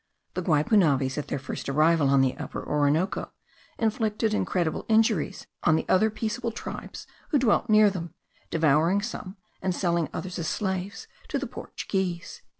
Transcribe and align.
"The 0.33 0.41
Guipunaves, 0.41 1.19
at 1.19 1.27
their 1.27 1.37
first 1.37 1.69
arrival 1.69 2.09
on 2.09 2.21
the 2.21 2.35
Upper 2.37 2.67
Orinoco, 2.67 3.31
inflicted 3.77 4.33
incredible 4.33 4.83
injuries 4.89 5.45
on 5.61 5.75
the 5.75 5.85
other 5.87 6.09
peaceable 6.09 6.51
tribes 6.51 7.05
who 7.29 7.37
dwelt 7.37 7.69
near 7.69 7.91
them, 7.91 8.15
devouring 8.49 9.03
some, 9.03 9.37
and 9.61 9.75
selling 9.75 10.09
others 10.11 10.39
as 10.39 10.47
slaves 10.47 11.05
to 11.27 11.37
the 11.37 11.45
Portuguese." 11.45 12.41